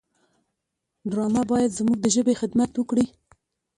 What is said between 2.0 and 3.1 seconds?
د ژبې خدمت وکړي